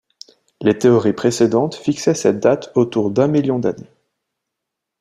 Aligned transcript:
Les 0.61 0.75
théories 0.79 1.13
précédentes 1.13 1.75
fixaient 1.75 2.15
cette 2.15 2.39
date 2.39 2.71
autour 2.73 3.11
d'un 3.11 3.27
million 3.27 3.59
d'années. 3.59 3.91